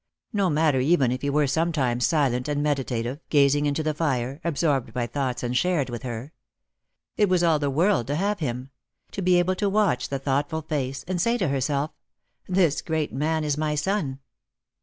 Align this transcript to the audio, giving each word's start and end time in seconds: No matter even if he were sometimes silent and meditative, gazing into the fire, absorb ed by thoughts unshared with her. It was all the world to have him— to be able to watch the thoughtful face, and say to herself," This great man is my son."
No 0.33 0.49
matter 0.49 0.79
even 0.79 1.11
if 1.11 1.21
he 1.21 1.29
were 1.29 1.45
sometimes 1.45 2.07
silent 2.07 2.47
and 2.47 2.63
meditative, 2.63 3.19
gazing 3.29 3.67
into 3.67 3.83
the 3.83 3.93
fire, 3.93 4.41
absorb 4.43 4.87
ed 4.87 4.95
by 4.95 5.05
thoughts 5.05 5.43
unshared 5.43 5.91
with 5.91 6.01
her. 6.01 6.33
It 7.17 7.29
was 7.29 7.43
all 7.43 7.59
the 7.59 7.69
world 7.69 8.07
to 8.07 8.15
have 8.15 8.39
him— 8.39 8.71
to 9.11 9.21
be 9.21 9.37
able 9.37 9.53
to 9.57 9.69
watch 9.69 10.09
the 10.09 10.17
thoughtful 10.17 10.63
face, 10.63 11.03
and 11.07 11.21
say 11.21 11.37
to 11.37 11.49
herself," 11.49 11.91
This 12.59 12.81
great 12.81 13.13
man 13.13 13.43
is 13.43 13.59
my 13.59 13.75
son." 13.75 14.17